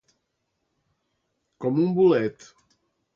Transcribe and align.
Com 1.65 1.77
un 1.83 1.91
bolet. 1.99 2.49